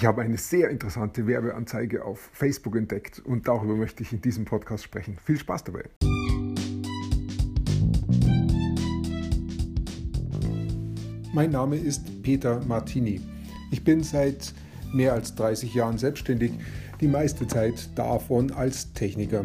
Ich 0.00 0.06
habe 0.06 0.22
eine 0.22 0.38
sehr 0.38 0.70
interessante 0.70 1.26
Werbeanzeige 1.26 2.06
auf 2.06 2.30
Facebook 2.32 2.74
entdeckt 2.74 3.18
und 3.18 3.46
darüber 3.46 3.76
möchte 3.76 4.02
ich 4.02 4.14
in 4.14 4.22
diesem 4.22 4.46
Podcast 4.46 4.82
sprechen. 4.82 5.18
Viel 5.22 5.36
Spaß 5.36 5.64
dabei! 5.64 5.84
Mein 11.34 11.50
Name 11.50 11.76
ist 11.76 12.22
Peter 12.22 12.64
Martini. 12.64 13.20
Ich 13.70 13.84
bin 13.84 14.02
seit 14.02 14.54
mehr 14.90 15.12
als 15.12 15.34
30 15.34 15.74
Jahren 15.74 15.98
selbstständig, 15.98 16.52
die 17.02 17.08
meiste 17.08 17.46
Zeit 17.46 17.90
davon 17.94 18.52
als 18.52 18.94
Techniker. 18.94 19.44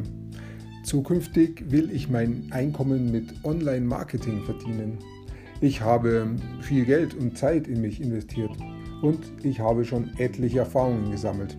Zukünftig 0.86 1.70
will 1.70 1.92
ich 1.92 2.10
mein 2.10 2.48
Einkommen 2.52 3.12
mit 3.12 3.44
Online-Marketing 3.44 4.46
verdienen. 4.46 5.00
Ich 5.60 5.82
habe 5.82 6.28
viel 6.62 6.86
Geld 6.86 7.14
und 7.14 7.38
Zeit 7.38 7.68
in 7.68 7.82
mich 7.82 8.02
investiert 8.02 8.56
und 9.02 9.20
ich 9.44 9.60
habe 9.60 9.86
schon 9.86 10.12
etliche 10.18 10.60
Erfahrungen 10.60 11.12
gesammelt. 11.12 11.58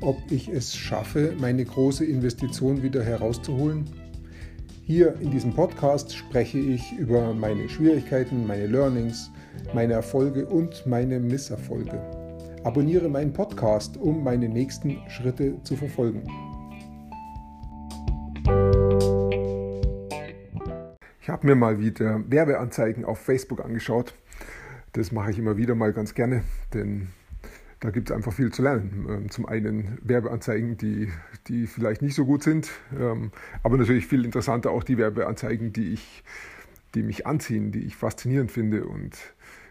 Ob 0.00 0.16
ich 0.30 0.48
es 0.48 0.74
schaffe, 0.74 1.34
meine 1.38 1.64
große 1.64 2.04
Investition 2.04 2.82
wieder 2.82 3.02
herauszuholen? 3.02 3.84
Hier 4.82 5.14
in 5.20 5.30
diesem 5.30 5.54
Podcast 5.54 6.16
spreche 6.16 6.58
ich 6.58 6.92
über 6.98 7.34
meine 7.34 7.68
Schwierigkeiten, 7.68 8.46
meine 8.46 8.66
Learnings, 8.66 9.30
meine 9.74 9.92
Erfolge 9.92 10.46
und 10.46 10.86
meine 10.86 11.20
Misserfolge. 11.20 12.00
Abonniere 12.64 13.08
meinen 13.08 13.32
Podcast, 13.32 13.96
um 13.96 14.24
meine 14.24 14.48
nächsten 14.48 14.98
Schritte 15.08 15.62
zu 15.62 15.76
verfolgen. 15.76 16.22
Ich 21.22 21.28
habe 21.28 21.46
mir 21.46 21.54
mal 21.54 21.78
wieder 21.78 22.24
Werbeanzeigen 22.28 23.04
auf 23.04 23.18
Facebook 23.18 23.64
angeschaut 23.64 24.14
das 24.92 25.12
mache 25.12 25.30
ich 25.30 25.38
immer 25.38 25.56
wieder 25.56 25.74
mal 25.74 25.92
ganz 25.92 26.14
gerne, 26.14 26.42
denn 26.74 27.08
da 27.80 27.90
gibt 27.90 28.10
es 28.10 28.16
einfach 28.16 28.32
viel 28.32 28.52
zu 28.52 28.62
lernen. 28.62 29.06
Ähm, 29.08 29.30
zum 29.30 29.46
einen 29.46 29.98
Werbeanzeigen, 30.02 30.76
die, 30.76 31.08
die 31.48 31.66
vielleicht 31.66 32.02
nicht 32.02 32.14
so 32.14 32.26
gut 32.26 32.42
sind, 32.42 32.70
ähm, 32.98 33.32
aber 33.62 33.78
natürlich 33.78 34.06
viel 34.06 34.24
interessanter 34.24 34.70
auch 34.70 34.84
die 34.84 34.98
Werbeanzeigen, 34.98 35.72
die, 35.72 35.94
ich, 35.94 36.22
die 36.94 37.02
mich 37.02 37.26
anziehen, 37.26 37.72
die 37.72 37.84
ich 37.84 37.96
faszinierend 37.96 38.52
finde 38.52 38.84
und 38.84 39.16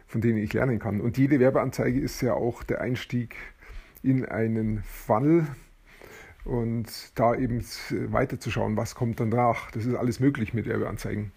von 0.07 0.21
denen 0.21 0.39
ich 0.39 0.53
lernen 0.53 0.79
kann. 0.79 1.01
Und 1.01 1.17
jede 1.19 1.39
Werbeanzeige 1.39 1.99
ist 1.99 2.21
ja 2.21 2.33
auch 2.33 2.63
der 2.63 2.81
Einstieg 2.81 3.35
in 4.01 4.25
einen 4.25 4.81
Funnel 4.83 5.45
und 6.45 7.11
da 7.13 7.35
eben 7.35 7.63
weiterzuschauen, 7.91 8.75
was 8.75 8.95
kommt 8.95 9.19
danach. 9.19 9.69
Das 9.69 9.85
ist 9.85 9.93
alles 9.93 10.19
möglich 10.19 10.55
mit 10.55 10.65
Werbeanzeigen. 10.65 11.31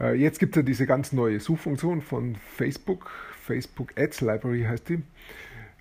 Äh, 0.00 0.14
jetzt 0.14 0.38
gibt 0.38 0.56
es 0.56 0.60
ja 0.60 0.62
diese 0.62 0.86
ganz 0.86 1.12
neue 1.12 1.40
Suchfunktion 1.40 2.00
von 2.00 2.36
Facebook. 2.36 3.10
Facebook 3.42 3.92
Ads 3.96 4.20
Library 4.22 4.62
heißt 4.62 4.88
die. 4.88 5.02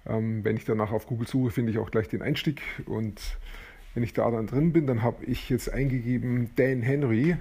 Ähm, 0.06 0.44
wenn 0.44 0.58
ich 0.58 0.66
danach 0.66 0.92
auf 0.92 1.08
Google 1.08 1.28
suche, 1.28 1.52
finde 1.52 1.72
ich 1.72 1.78
auch 1.78 1.92
gleich 1.92 2.10
den 2.10 2.22
Einstieg. 2.22 2.62
Und 2.86 3.38
wenn 3.94 4.04
ich 4.04 4.14
da 4.14 4.30
dann 4.30 4.48
drin 4.48 4.74
bin, 4.74 4.88
dann 4.88 5.02
habe 5.02 5.24
ich 5.26 5.50
jetzt 5.50 5.72
eingegeben 5.72 6.50
Dan 6.56 6.82
Henry. 6.82 7.38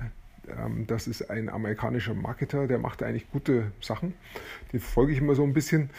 Ähm, 0.48 0.86
das 0.86 1.06
ist 1.08 1.30
ein 1.30 1.48
amerikanischer 1.48 2.14
Marketer, 2.14 2.66
der 2.66 2.78
macht 2.78 3.02
eigentlich 3.02 3.30
gute 3.30 3.72
Sachen. 3.80 4.14
Den 4.72 4.80
verfolge 4.80 5.12
ich 5.12 5.18
immer 5.18 5.34
so 5.34 5.44
ein 5.44 5.52
bisschen 5.52 5.90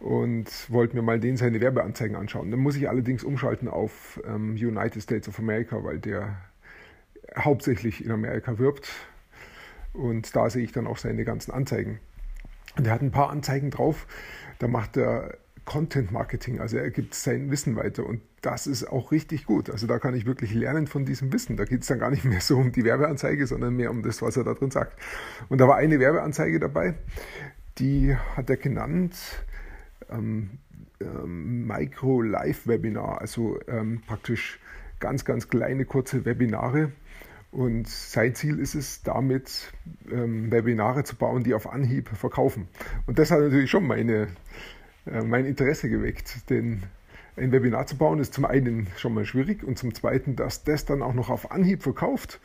und 0.00 0.48
wollte 0.70 0.96
mir 0.96 1.02
mal 1.02 1.20
den 1.20 1.36
seine 1.36 1.60
Werbeanzeigen 1.60 2.16
anschauen. 2.16 2.50
Dann 2.50 2.60
muss 2.60 2.76
ich 2.76 2.88
allerdings 2.88 3.24
umschalten 3.24 3.68
auf 3.68 4.20
ähm, 4.26 4.54
United 4.54 5.02
States 5.02 5.28
of 5.28 5.38
America, 5.38 5.82
weil 5.84 5.98
der 5.98 6.36
hauptsächlich 7.36 8.04
in 8.04 8.10
Amerika 8.10 8.58
wirbt 8.58 8.90
und 9.94 10.36
da 10.36 10.50
sehe 10.50 10.62
ich 10.62 10.72
dann 10.72 10.86
auch 10.86 10.98
seine 10.98 11.24
ganzen 11.24 11.52
Anzeigen. 11.52 12.00
Und 12.76 12.86
er 12.86 12.92
hat 12.92 13.02
ein 13.02 13.10
paar 13.10 13.30
Anzeigen 13.30 13.70
drauf, 13.70 14.06
da 14.58 14.68
macht 14.68 14.96
er 14.96 15.38
Content 15.64 16.12
Marketing, 16.12 16.60
also 16.60 16.76
er 16.76 16.90
gibt 16.90 17.14
sein 17.14 17.50
Wissen 17.50 17.76
weiter 17.76 18.04
und 18.04 18.20
das 18.42 18.66
ist 18.66 18.84
auch 18.84 19.12
richtig 19.12 19.46
gut. 19.46 19.70
Also 19.70 19.86
da 19.86 19.98
kann 19.98 20.14
ich 20.14 20.26
wirklich 20.26 20.52
lernen 20.52 20.86
von 20.86 21.06
diesem 21.06 21.32
Wissen. 21.32 21.56
Da 21.56 21.64
geht 21.64 21.80
es 21.80 21.86
dann 21.86 21.98
gar 21.98 22.10
nicht 22.10 22.24
mehr 22.26 22.40
so 22.40 22.58
um 22.58 22.72
die 22.72 22.84
Werbeanzeige, 22.84 23.46
sondern 23.46 23.74
mehr 23.74 23.90
um 23.90 24.02
das, 24.02 24.20
was 24.20 24.36
er 24.36 24.44
da 24.44 24.52
drin 24.52 24.70
sagt. 24.70 25.00
Und 25.48 25.60
da 25.60 25.68
war 25.68 25.76
eine 25.76 25.98
Werbeanzeige 25.98 26.60
dabei, 26.60 26.94
die 27.78 28.14
hat 28.36 28.50
er 28.50 28.56
genannt 28.56 29.16
ähm, 30.10 30.58
ähm, 31.00 31.66
Micro-Live-Webinar, 31.66 33.20
also 33.20 33.58
ähm, 33.66 34.02
praktisch 34.06 34.60
ganz, 35.00 35.24
ganz 35.24 35.48
kleine, 35.48 35.84
kurze 35.84 36.24
Webinare 36.24 36.92
und 37.54 37.86
sein 37.88 38.34
Ziel 38.34 38.58
ist 38.58 38.74
es, 38.74 39.02
damit 39.04 39.72
ähm, 40.10 40.50
Webinare 40.50 41.04
zu 41.04 41.14
bauen, 41.14 41.44
die 41.44 41.54
auf 41.54 41.72
Anhieb 41.72 42.08
verkaufen. 42.08 42.66
Und 43.06 43.20
das 43.20 43.30
hat 43.30 43.38
natürlich 43.38 43.70
schon 43.70 43.86
meine, 43.86 44.26
äh, 45.06 45.22
mein 45.22 45.44
Interesse 45.46 45.88
geweckt, 45.88 46.50
denn 46.50 46.82
ein 47.36 47.52
Webinar 47.52 47.86
zu 47.86 47.96
bauen 47.96 48.18
ist 48.18 48.34
zum 48.34 48.44
einen 48.44 48.88
schon 48.96 49.14
mal 49.14 49.24
schwierig 49.24 49.62
und 49.62 49.78
zum 49.78 49.94
zweiten, 49.94 50.34
dass 50.34 50.64
das 50.64 50.84
dann 50.84 51.00
auch 51.00 51.14
noch 51.14 51.30
auf 51.30 51.52
Anhieb 51.52 51.84
verkauft. 51.84 52.40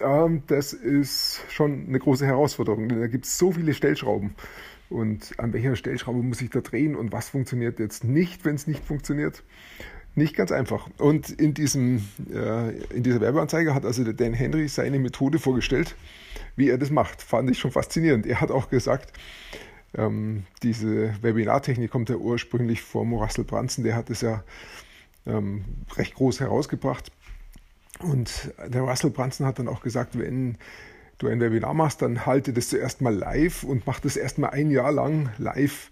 Ähm, 0.00 0.44
das 0.46 0.72
ist 0.72 1.40
schon 1.48 1.88
eine 1.88 1.98
große 1.98 2.24
Herausforderung, 2.24 2.88
denn 2.88 3.00
da 3.00 3.08
gibt 3.08 3.24
es 3.24 3.36
so 3.36 3.50
viele 3.50 3.74
Stellschrauben. 3.74 4.36
Und 4.90 5.32
an 5.38 5.52
welcher 5.52 5.74
Stellschraube 5.74 6.22
muss 6.22 6.40
ich 6.40 6.50
da 6.50 6.60
drehen 6.60 6.94
und 6.94 7.10
was 7.10 7.30
funktioniert 7.30 7.80
jetzt 7.80 8.04
nicht, 8.04 8.44
wenn 8.44 8.54
es 8.54 8.68
nicht 8.68 8.84
funktioniert? 8.84 9.42
Nicht 10.16 10.36
ganz 10.36 10.52
einfach. 10.52 10.88
Und 10.98 11.30
in, 11.30 11.54
diesem, 11.54 12.08
äh, 12.32 12.70
in 12.94 13.02
dieser 13.02 13.20
Werbeanzeige 13.20 13.74
hat 13.74 13.84
also 13.84 14.04
der 14.04 14.14
Dan 14.14 14.32
Henry 14.32 14.68
seine 14.68 14.98
Methode 14.98 15.38
vorgestellt, 15.38 15.96
wie 16.56 16.68
er 16.68 16.78
das 16.78 16.90
macht. 16.90 17.20
Fand 17.20 17.50
ich 17.50 17.58
schon 17.58 17.72
faszinierend. 17.72 18.26
Er 18.26 18.40
hat 18.40 18.52
auch 18.52 18.70
gesagt, 18.70 19.12
ähm, 19.96 20.44
diese 20.62 21.14
Webinartechnik 21.22 21.90
kommt 21.90 22.10
ja 22.10 22.16
ursprünglich 22.16 22.82
vom 22.82 23.12
Russell 23.14 23.44
Brunson, 23.44 23.84
der 23.84 23.96
hat 23.96 24.10
es 24.10 24.20
ja 24.20 24.44
ähm, 25.26 25.64
recht 25.96 26.14
groß 26.14 26.40
herausgebracht. 26.40 27.10
Und 28.00 28.52
der 28.66 28.82
Russell 28.82 29.10
Brunson 29.10 29.46
hat 29.46 29.58
dann 29.58 29.68
auch 29.68 29.80
gesagt, 29.80 30.18
wenn 30.18 30.58
du 31.18 31.28
ein 31.28 31.40
Webinar 31.40 31.74
machst, 31.74 32.02
dann 32.02 32.26
halte 32.26 32.52
das 32.52 32.68
zuerst 32.68 33.00
mal 33.00 33.14
live 33.14 33.62
und 33.62 33.86
mach 33.86 34.00
das 34.00 34.16
erst 34.16 34.38
mal 34.38 34.48
ein 34.48 34.70
Jahr 34.70 34.90
lang 34.90 35.30
live 35.38 35.90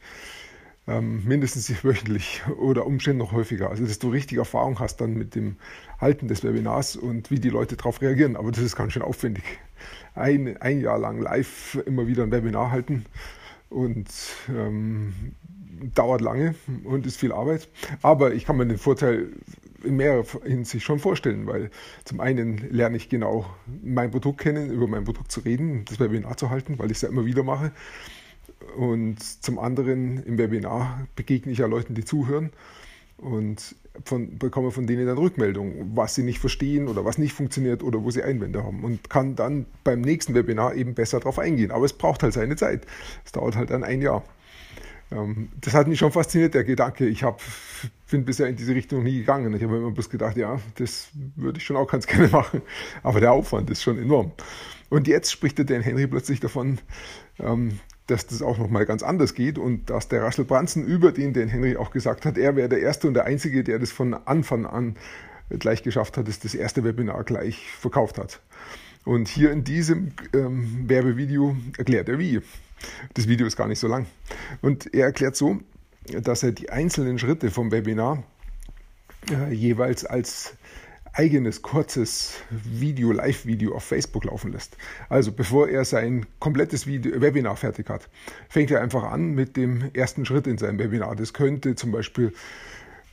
ähm, 0.87 1.25
mindestens 1.25 1.70
wöchentlich 1.84 2.43
oder 2.59 2.87
umständlich 2.87 3.28
noch 3.28 3.32
häufiger. 3.32 3.70
Also, 3.70 3.87
dass 3.87 3.98
du 3.98 4.10
richtig 4.10 4.38
Erfahrung 4.38 4.78
hast 4.81 5.00
dann 5.00 5.15
mit 5.15 5.34
dem 5.34 5.56
Halten 6.00 6.28
des 6.28 6.44
Webinars 6.44 6.97
und 6.97 7.31
wie 7.31 7.41
die 7.41 7.50
Leute 7.50 7.76
darauf 7.76 8.00
reagieren. 8.00 8.37
Aber 8.37 8.50
das 8.50 8.60
ist 8.62 8.76
ganz 8.76 8.92
schön 8.92 9.03
aufwendig. 9.03 9.44
Ein, 10.15 10.56
ein 10.60 10.81
Jahr 10.81 10.98
lang 10.98 11.21
live 11.21 11.78
immer 11.87 12.06
wieder 12.06 12.22
ein 12.22 12.32
Webinar 12.32 12.71
halten 12.71 13.06
und 13.71 14.09
ähm, 14.48 15.15
dauert 15.94 16.21
lange 16.21 16.54
und 16.84 17.06
ist 17.06 17.16
viel 17.16 17.32
Arbeit. 17.32 17.69
Aber 18.03 18.34
ich 18.34 18.44
kann 18.44 18.56
mir 18.56 18.66
den 18.66 18.78
Vorteil 18.78 19.28
in 19.84 19.97
mehrerer 19.97 20.25
Hinsicht 20.44 20.84
schon 20.84 20.98
vorstellen, 20.98 21.47
weil 21.47 21.71
zum 22.04 22.21
einen 22.21 22.59
lerne 22.71 22.97
ich 22.97 23.09
genau 23.09 23.47
mein 23.82 24.10
Produkt 24.10 24.41
kennen, 24.41 24.71
über 24.71 24.87
mein 24.87 25.04
Produkt 25.04 25.32
zu 25.32 25.41
reden, 25.41 25.84
das 25.87 25.98
Webinar 25.98 26.37
zu 26.37 26.50
halten, 26.50 26.78
weil 26.78 26.91
ich 26.91 26.98
es 26.98 27.03
ja 27.03 27.09
immer 27.09 27.25
wieder 27.25 27.42
mache. 27.42 27.72
Und 28.76 29.22
zum 29.22 29.58
anderen 29.58 30.22
im 30.25 30.38
Webinar 30.38 31.06
begegne 31.16 31.53
ich 31.53 31.58
ja 31.58 31.66
Leuten, 31.66 31.94
die 31.94 32.04
zuhören 32.04 32.50
und 33.19 33.76
von, 34.04 34.38
bekomme 34.38 34.70
von 34.70 34.86
denen 34.86 35.06
dann 35.06 35.19
Rückmeldung, 35.19 35.92
was 35.94 36.14
sie 36.14 36.22
nicht 36.22 36.38
verstehen 36.38 36.88
oder 36.88 37.04
was 37.04 37.19
nicht 37.19 37.34
funktioniert 37.34 37.82
oder 37.82 38.03
wo 38.03 38.10
sie 38.10 38.22
Einwände 38.22 38.64
haben 38.64 38.84
und 38.84 39.10
kann 39.10 39.36
dann 39.36 39.66
beim 39.84 40.00
nächsten 40.00 40.34
Webinar 40.34 40.75
eben 40.75 40.94
besser 40.94 41.20
darauf 41.20 41.38
eingehen. 41.38 41.70
Aber 41.70 41.84
es 41.84 41.92
braucht 41.92 42.22
halt 42.22 42.32
seine 42.32 42.56
Zeit. 42.56 42.86
Es 43.25 43.32
dauert 43.32 43.56
halt 43.56 43.70
dann 43.70 43.84
ein 43.84 44.00
Jahr. 44.00 44.25
Ähm, 45.10 45.50
das 45.60 45.74
hat 45.74 45.88
mich 45.88 45.98
schon 45.98 46.12
fasziniert, 46.12 46.54
der 46.54 46.64
Gedanke. 46.64 47.06
Ich 47.06 47.22
hab, 47.22 47.42
bin 48.10 48.24
bisher 48.24 48.48
in 48.48 48.56
diese 48.56 48.74
Richtung 48.74 49.03
nie 49.03 49.19
gegangen. 49.19 49.54
Ich 49.54 49.62
habe 49.62 49.76
immer 49.76 49.91
bloß 49.91 50.09
gedacht, 50.09 50.36
ja, 50.36 50.59
das 50.76 51.09
würde 51.36 51.59
ich 51.59 51.64
schon 51.64 51.76
auch 51.76 51.86
ganz 51.86 52.06
gerne 52.09 52.28
machen. 52.28 52.62
Aber 53.03 53.20
der 53.20 53.32
Aufwand 53.32 53.70
ist 53.70 53.82
schon 53.82 53.98
enorm. 53.98 54.32
Und 54.88 55.06
jetzt 55.06 55.30
spricht 55.30 55.59
der 55.59 55.64
Dan 55.64 55.82
Henry 55.82 56.06
plötzlich 56.06 56.41
davon, 56.41 56.78
ähm, 57.38 57.78
dass 58.07 58.27
das 58.27 58.43
auch 58.43 58.59
nochmal 58.59 58.85
ganz 58.87 59.03
anders 59.03 59.35
geht 59.35 59.59
und 59.59 59.89
dass 59.91 60.09
der 60.09 60.23
Russell 60.23 60.45
Brunson 60.45 60.85
über 60.85 61.13
den, 61.13 61.33
den 61.33 61.49
Henry 61.49 61.77
auch 61.77 61.91
gesagt 61.91 62.25
hat, 62.25 62.37
er 62.37 62.57
wäre 62.57 62.69
der 62.69 62.81
Erste 62.81 63.09
und 63.09 63.15
der 63.15 63.25
Einzige, 63.25 63.63
der 63.65 63.78
das 63.78 63.93
von 63.93 64.15
Anfang 64.15 64.66
an 64.66 64.97
gleich 65.59 65.83
geschafft 65.83 66.16
hat, 66.16 66.28
dass 66.28 66.41
das 66.41 66.54
erste 66.54 66.84
Webinar 66.84 67.25
gleich 67.25 67.71
verkauft 67.72 68.19
hat. 68.19 68.41
Und 69.04 69.28
hier 69.28 69.51
in 69.51 69.65
diesem 69.65 70.13
ähm, 70.33 70.89
Werbevideo 70.89 71.57
erklärt 71.77 72.09
er 72.09 72.19
wie. 72.19 72.41
Das 73.15 73.28
Video 73.28 73.47
ist 73.47 73.57
gar 73.57 73.69
nicht 73.69 73.78
so 73.78 73.89
lang. 73.89 74.07
Und 74.60 74.93
er 74.95 75.07
erklärt 75.07 75.37
so, 75.37 75.59
dass 76.22 76.43
er 76.43 76.53
die 76.53 76.71
einzelnen 76.71 77.19
Schritte 77.19 77.51
vom 77.51 77.71
Webinar 77.71 78.22
äh, 79.31 79.53
jeweils 79.53 80.05
als 80.05 80.55
eigenes 81.12 81.62
kurzes 81.62 82.42
Video, 82.50 83.12
Live-Video 83.12 83.74
auf 83.74 83.84
Facebook 83.84 84.24
laufen 84.24 84.53
lässt. 84.53 84.76
Also 85.09 85.32
bevor 85.32 85.68
er 85.68 85.84
sein 85.84 86.26
komplettes 86.38 86.86
Video, 86.86 87.20
Webinar 87.20 87.56
fertig 87.56 87.88
hat, 87.91 88.09
fängt 88.48 88.70
er 88.70 88.80
einfach 88.80 89.04
an 89.04 89.34
mit 89.34 89.56
dem 89.56 89.91
ersten 89.94 90.24
Schritt 90.24 90.47
in 90.47 90.59
seinem 90.59 90.78
Webinar. 90.78 91.14
Das 91.16 91.32
könnte 91.32 91.74
zum 91.74 91.92
Beispiel 91.92 92.32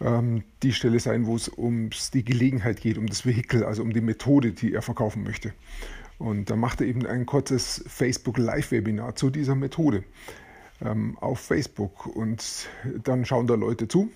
ähm, 0.02 0.44
die 0.64 0.74
Stelle 0.74 1.00
sein, 1.00 1.26
wo 1.26 1.36
es 1.36 1.50
um 1.50 1.90
die 2.14 2.24
Gelegenheit 2.24 2.82
geht, 2.82 2.98
um 2.98 3.08
das 3.08 3.26
Vehikel, 3.26 3.64
also 3.64 3.82
um 3.82 3.94
die 3.94 4.02
Methode, 4.02 4.52
die 4.54 4.74
er 4.74 4.82
verkaufen 4.82 5.24
möchte. 5.24 5.54
Und 6.18 6.50
dann 6.50 6.60
macht 6.60 6.82
er 6.82 6.88
eben 6.88 7.06
ein 7.06 7.26
kurzes 7.26 7.84
Facebook 7.88 8.38
Live-Webinar 8.38 9.16
zu 9.16 9.30
dieser 9.30 9.56
Methode. 9.56 10.04
ähm, 10.82 11.18
auf 11.20 11.40
Facebook 11.40 12.06
und 12.06 12.68
dann 13.04 13.26
schauen 13.26 13.48
da 13.48 13.56
Leute 13.56 13.88
zu. 13.88 14.10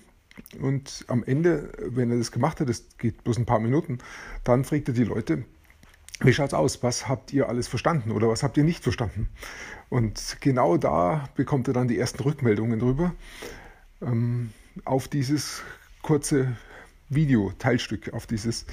Und 0.60 1.04
am 1.08 1.24
Ende, 1.24 1.72
wenn 1.78 2.10
er 2.10 2.18
das 2.18 2.32
gemacht 2.32 2.60
hat, 2.60 2.68
das 2.68 2.84
geht 2.98 3.22
bloß 3.24 3.38
ein 3.38 3.46
paar 3.46 3.60
Minuten, 3.60 3.98
dann 4.42 4.64
fragt 4.64 4.88
er 4.88 4.94
die 4.94 5.04
Leute, 5.04 5.44
wie 6.20 6.32
schaut's 6.32 6.54
aus? 6.54 6.82
Was 6.82 7.08
habt 7.08 7.32
ihr 7.32 7.48
alles 7.48 7.68
verstanden 7.68 8.12
oder 8.12 8.28
was 8.28 8.42
habt 8.42 8.56
ihr 8.56 8.64
nicht 8.64 8.82
verstanden? 8.82 9.28
Und 9.88 10.38
genau 10.40 10.76
da 10.76 11.28
bekommt 11.34 11.68
er 11.68 11.74
dann 11.74 11.88
die 11.88 11.98
ersten 11.98 12.22
Rückmeldungen 12.22 12.78
drüber 12.78 13.14
ähm, 14.00 14.50
auf 14.84 15.08
dieses 15.08 15.62
kurze 16.02 16.56
Video-Teilstück, 17.08 18.12
auf 18.12 18.26
dieses 18.26 18.66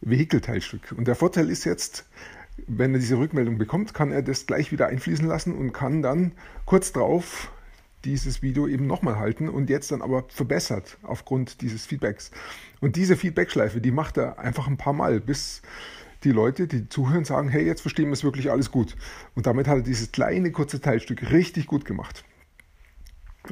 Vehikelteilstück. 0.00 0.92
Und 0.96 1.08
der 1.08 1.14
Vorteil 1.14 1.50
ist 1.50 1.64
jetzt, 1.64 2.06
wenn 2.66 2.92
er 2.94 3.00
diese 3.00 3.18
Rückmeldung 3.18 3.58
bekommt, 3.58 3.94
kann 3.94 4.10
er 4.10 4.22
das 4.22 4.46
gleich 4.46 4.72
wieder 4.72 4.88
einfließen 4.88 5.26
lassen 5.26 5.54
und 5.56 5.72
kann 5.72 6.02
dann 6.02 6.32
kurz 6.64 6.92
drauf 6.92 7.50
dieses 8.04 8.42
Video 8.42 8.66
eben 8.66 8.86
nochmal 8.86 9.16
halten 9.16 9.48
und 9.48 9.70
jetzt 9.70 9.90
dann 9.90 10.02
aber 10.02 10.24
verbessert 10.28 10.98
aufgrund 11.02 11.60
dieses 11.60 11.86
Feedbacks. 11.86 12.30
Und 12.80 12.96
diese 12.96 13.16
Feedbackschleife, 13.16 13.80
die 13.80 13.90
macht 13.90 14.16
er 14.16 14.38
einfach 14.38 14.68
ein 14.68 14.76
paar 14.76 14.92
Mal, 14.92 15.20
bis 15.20 15.62
die 16.24 16.32
Leute, 16.32 16.66
die 16.66 16.88
zuhören, 16.88 17.24
sagen, 17.24 17.48
hey, 17.48 17.64
jetzt 17.64 17.80
verstehen 17.80 18.06
wir 18.06 18.12
es 18.12 18.24
wirklich 18.24 18.50
alles 18.50 18.70
gut. 18.70 18.96
Und 19.34 19.46
damit 19.46 19.68
hat 19.68 19.76
er 19.76 19.82
dieses 19.82 20.12
kleine, 20.12 20.50
kurze 20.50 20.80
Teilstück 20.80 21.30
richtig 21.30 21.66
gut 21.66 21.84
gemacht. 21.84 22.24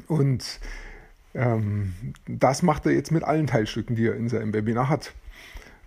Und 0.08 0.60
ähm, 1.34 1.92
das 2.26 2.62
macht 2.62 2.86
er 2.86 2.92
jetzt 2.92 3.12
mit 3.12 3.22
allen 3.22 3.46
Teilstücken, 3.46 3.94
die 3.94 4.06
er 4.06 4.16
in 4.16 4.28
seinem 4.28 4.52
Webinar 4.52 4.88
hat. 4.88 5.12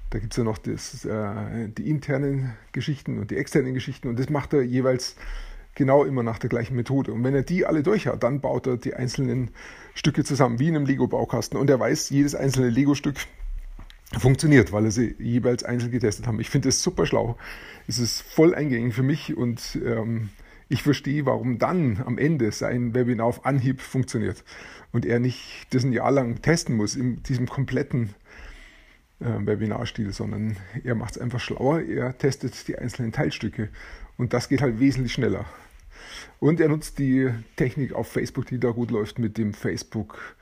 Da 0.09 0.19
gibt 0.19 0.33
es 0.33 0.37
ja 0.37 0.43
noch 0.43 0.57
das, 0.57 1.05
äh, 1.05 1.69
die 1.69 1.89
internen 1.89 2.53
Geschichten 2.71 3.19
und 3.19 3.31
die 3.31 3.37
externen 3.37 3.73
Geschichten 3.73 4.07
und 4.07 4.17
das 4.17 4.29
macht 4.29 4.53
er 4.53 4.63
jeweils 4.63 5.15
genau 5.79 6.03
immer 6.03 6.23
nach 6.23 6.37
der 6.39 6.49
gleichen 6.49 6.75
Methode. 6.75 7.13
Und 7.13 7.23
wenn 7.23 7.33
er 7.33 7.41
die 7.41 7.65
alle 7.65 7.81
durch 7.81 8.05
hat, 8.05 8.21
dann 8.21 8.41
baut 8.41 8.67
er 8.67 8.75
die 8.75 8.93
einzelnen 8.93 9.51
Stücke 9.95 10.25
zusammen, 10.25 10.59
wie 10.59 10.67
in 10.67 10.75
einem 10.75 10.85
Lego-Baukasten. 10.85 11.57
Und 11.57 11.69
er 11.69 11.79
weiß, 11.79 12.09
jedes 12.09 12.35
einzelne 12.35 12.69
Lego-Stück 12.69 13.15
funktioniert, 14.17 14.73
weil 14.73 14.85
er 14.85 14.91
sie 14.91 15.15
jeweils 15.19 15.63
einzeln 15.63 15.91
getestet 15.91 16.27
haben. 16.27 16.41
Ich 16.41 16.49
finde 16.49 16.67
es 16.67 16.83
super 16.83 17.05
schlau. 17.05 17.37
Es 17.87 17.97
ist 17.97 18.21
voll 18.21 18.53
eingängig 18.53 18.93
für 18.93 19.03
mich 19.03 19.37
und 19.37 19.79
ähm, 19.85 20.29
ich 20.67 20.83
verstehe, 20.83 21.25
warum 21.25 21.59
dann 21.59 22.03
am 22.05 22.17
Ende 22.17 22.51
sein 22.51 22.93
Webinar 22.93 23.27
auf 23.27 23.45
Anhieb 23.45 23.79
funktioniert 23.79 24.43
und 24.91 25.05
er 25.05 25.19
nicht 25.19 25.67
das 25.71 25.85
ein 25.85 25.93
Jahr 25.93 26.11
lang 26.11 26.41
testen 26.41 26.75
muss 26.75 26.97
in 26.97 27.23
diesem 27.23 27.47
kompletten 27.47 28.09
äh, 29.21 29.25
Webinarstil, 29.45 30.11
sondern 30.11 30.57
er 30.83 30.95
macht 30.95 31.15
es 31.15 31.21
einfach 31.21 31.39
schlauer. 31.39 31.81
Er 31.81 32.17
testet 32.17 32.67
die 32.67 32.77
einzelnen 32.77 33.13
Teilstücke 33.13 33.69
und 34.17 34.33
das 34.33 34.49
geht 34.49 34.61
halt 34.61 34.79
wesentlich 34.79 35.13
schneller. 35.13 35.45
Und 36.39 36.59
er 36.59 36.69
nutzt 36.69 36.99
die 36.99 37.29
Technik 37.55 37.93
auf 37.93 38.11
Facebook, 38.11 38.45
die 38.47 38.59
da 38.59 38.71
gut 38.71 38.91
läuft, 38.91 39.19
mit 39.19 39.37
dem 39.37 39.53
Facebook 39.53 40.35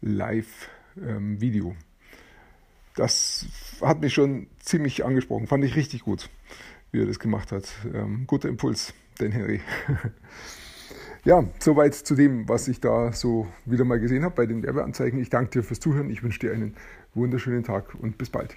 Live 0.00 0.68
ähm, 1.00 1.40
Video. 1.40 1.74
Das 2.96 3.46
hat 3.80 4.00
mich 4.00 4.12
schon 4.12 4.48
ziemlich 4.58 5.04
angesprochen, 5.04 5.46
fand 5.46 5.64
ich 5.64 5.76
richtig 5.76 6.02
gut, 6.02 6.28
wie 6.90 7.00
er 7.00 7.06
das 7.06 7.18
gemacht 7.18 7.52
hat. 7.52 7.68
Ähm, 7.94 8.24
guter 8.26 8.48
Impuls, 8.48 8.92
den 9.20 9.30
Henry. 9.30 9.60
ja, 11.24 11.44
soweit 11.60 11.94
zu 11.94 12.14
dem, 12.16 12.48
was 12.48 12.66
ich 12.66 12.80
da 12.80 13.12
so 13.12 13.46
wieder 13.64 13.84
mal 13.84 14.00
gesehen 14.00 14.24
habe 14.24 14.34
bei 14.34 14.46
den 14.46 14.62
Werbeanzeigen. 14.62 15.20
Ich 15.20 15.30
danke 15.30 15.50
dir 15.50 15.62
fürs 15.62 15.80
Zuhören. 15.80 16.10
Ich 16.10 16.22
wünsche 16.22 16.40
dir 16.40 16.52
einen 16.52 16.74
wunderschönen 17.14 17.62
Tag 17.62 17.94
und 17.94 18.18
bis 18.18 18.30
bald. 18.30 18.56